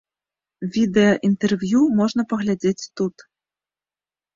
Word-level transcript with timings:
Відэа 0.77 1.11
інтэрв'ю 1.29 1.85
можна 2.03 2.21
паглядзець 2.35 2.89
тут. 2.97 3.15